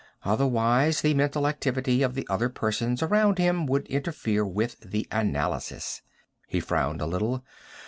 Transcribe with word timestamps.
Otherwise, 0.25 1.01
the 1.01 1.13
mental 1.13 1.45
activity 1.45 2.01
of 2.01 2.15
the 2.15 2.25
other 2.27 2.49
persons 2.49 3.03
around 3.03 3.37
him 3.37 3.67
would 3.67 3.85
interfere 3.85 4.43
with 4.43 4.79
the 4.79 5.07
analysis." 5.11 6.01
He 6.47 6.59
frowned 6.59 7.01
a 7.01 7.05
little. 7.05 7.43